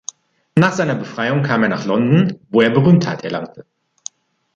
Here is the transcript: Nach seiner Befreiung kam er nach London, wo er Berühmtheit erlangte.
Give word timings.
Nach 0.55 0.71
seiner 0.73 0.95
Befreiung 0.95 1.43
kam 1.43 1.61
er 1.61 1.69
nach 1.69 1.85
London, 1.85 2.39
wo 2.49 2.61
er 2.61 2.71
Berühmtheit 2.71 3.23
erlangte. 3.23 3.67